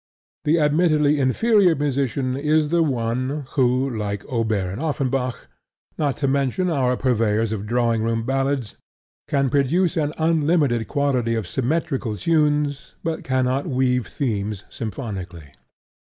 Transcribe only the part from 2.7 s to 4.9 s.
one who, like Auber and